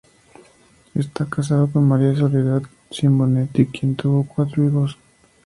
[0.95, 4.97] Está casado con María Soledad Simonetti, con quien tuvo cuatro hijos.